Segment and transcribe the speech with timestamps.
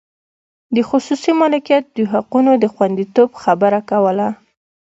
[0.75, 4.27] د خصوصي مالکیت د حقونو د خوندیتوب خبره کوله.